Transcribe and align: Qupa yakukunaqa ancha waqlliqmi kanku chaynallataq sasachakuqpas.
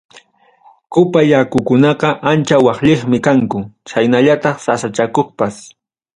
Qupa 0.93 1.19
yakukunaqa 1.31 2.09
ancha 2.31 2.55
waqlliqmi 2.65 3.17
kanku 3.27 3.59
chaynallataq 3.89 4.55
sasachakuqpas. 4.65 5.55